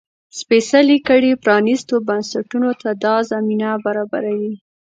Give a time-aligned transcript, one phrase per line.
[0.39, 4.53] سپېڅلې کړۍ پرانيستو بنسټونو ته دا زمینه برابروي.